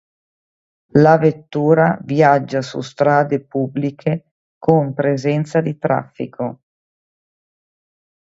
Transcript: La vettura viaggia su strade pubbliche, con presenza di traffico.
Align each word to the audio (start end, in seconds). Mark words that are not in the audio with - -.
La 0.93 1.19
vettura 1.19 1.95
viaggia 2.01 2.63
su 2.63 2.81
strade 2.81 3.39
pubbliche, 3.39 4.31
con 4.57 4.95
presenza 4.95 5.61
di 5.61 5.77
traffico. 5.77 6.61